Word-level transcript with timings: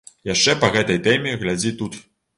Яшчэ 0.29 0.55
па 0.63 0.69
гэтай 0.77 0.99
тэме 1.09 1.37
глядзі 1.45 1.77
тут. 1.83 2.03